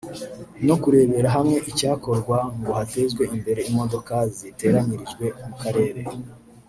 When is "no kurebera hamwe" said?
0.67-1.57